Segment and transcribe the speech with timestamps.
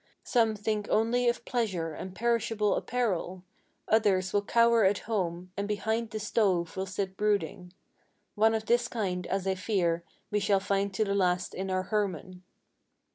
[0.23, 3.43] Some think only of pleasure and perishable apparel;
[3.87, 7.71] Others will cower at home, and behind the stove will sit brooding.
[8.33, 11.83] One of this kind, as I fear, we shall find to the last in our
[11.83, 12.41] Hermann."